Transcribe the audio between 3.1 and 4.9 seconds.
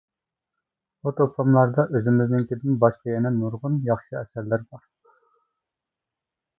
يەنە نۇرغۇن ياخشى ئەسەرلەر